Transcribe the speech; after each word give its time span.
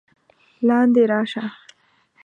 لاندې 0.67 1.03
راشه! 1.11 1.45